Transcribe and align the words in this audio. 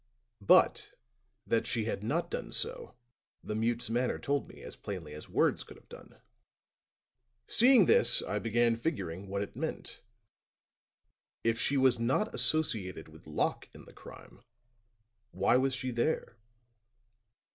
But 0.41 0.93
that 1.45 1.67
she 1.67 1.85
had 1.85 2.03
not 2.03 2.31
done 2.31 2.51
so, 2.51 2.95
the 3.43 3.53
mute's 3.53 3.87
manner 3.87 4.17
told 4.17 4.47
me 4.47 4.63
as 4.63 4.75
plainly 4.75 5.13
as 5.13 5.29
words 5.29 5.63
could 5.63 5.77
have 5.77 5.89
done. 5.89 6.15
Seeing 7.45 7.85
this, 7.85 8.23
I 8.23 8.39
began 8.39 8.75
figuring 8.75 9.27
what 9.27 9.43
it 9.43 9.55
meant. 9.55 10.01
If 11.43 11.59
she 11.59 11.77
was 11.77 11.99
not 11.99 12.33
associated 12.33 13.09
with 13.09 13.27
Locke 13.27 13.69
in 13.75 13.85
the 13.85 13.93
crime, 13.93 14.41
why 15.29 15.57
was 15.57 15.75
she 15.75 15.91
there? 15.91 16.35